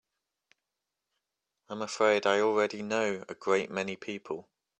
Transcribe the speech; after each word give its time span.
I'm 1.69 1.83
afraid 1.83 2.25
I 2.25 2.39
already 2.39 2.81
know 2.81 3.23
a 3.29 3.35
great 3.35 3.69
many 3.69 3.95
people. 3.95 4.49